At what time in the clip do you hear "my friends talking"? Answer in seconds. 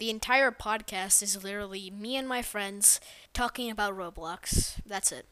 2.26-3.70